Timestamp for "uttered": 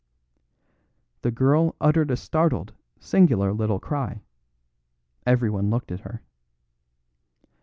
1.79-2.09